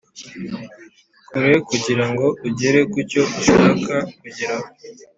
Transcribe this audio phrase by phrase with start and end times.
[1.27, 4.67] kure kugira ngo ugere ku cyo ushaka kugeraho.